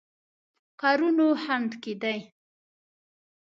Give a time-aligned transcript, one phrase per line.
[0.81, 2.19] کارونو خنډ کېدی.